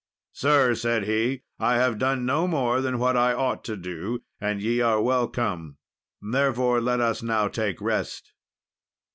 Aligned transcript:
"Sir," 0.33 0.73
said 0.73 1.03
he, 1.03 1.43
"I 1.59 1.75
have 1.75 1.99
done 1.99 2.25
no 2.25 2.47
more 2.47 2.81
than 2.81 2.97
what 2.97 3.15
I 3.15 3.33
ought 3.33 3.63
to 3.65 3.77
do, 3.77 4.23
and 4.39 4.59
ye 4.59 4.81
are 4.81 4.99
welcome; 4.99 5.77
therefore 6.19 6.81
let 6.81 6.99
us 6.99 7.21
now 7.21 7.47
take 7.47 7.79
rest." 7.79 8.33